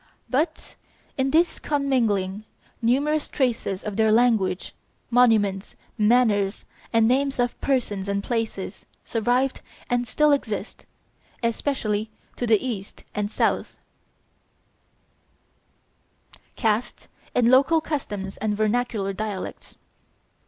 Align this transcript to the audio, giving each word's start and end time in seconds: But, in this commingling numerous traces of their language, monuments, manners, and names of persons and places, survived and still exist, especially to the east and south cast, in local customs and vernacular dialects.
But, 0.31 0.77
in 1.15 1.29
this 1.29 1.59
commingling 1.59 2.43
numerous 2.81 3.27
traces 3.29 3.83
of 3.83 3.97
their 3.97 4.11
language, 4.11 4.73
monuments, 5.11 5.75
manners, 5.95 6.65
and 6.91 7.07
names 7.07 7.37
of 7.37 7.61
persons 7.61 8.07
and 8.07 8.23
places, 8.23 8.87
survived 9.05 9.61
and 9.91 10.07
still 10.07 10.31
exist, 10.31 10.87
especially 11.43 12.09
to 12.37 12.47
the 12.47 12.57
east 12.67 13.03
and 13.13 13.29
south 13.29 13.79
cast, 16.55 17.07
in 17.35 17.51
local 17.51 17.79
customs 17.79 18.37
and 18.37 18.57
vernacular 18.57 19.13
dialects. 19.13 19.75